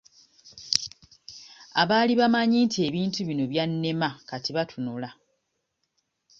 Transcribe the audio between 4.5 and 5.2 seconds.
batunula.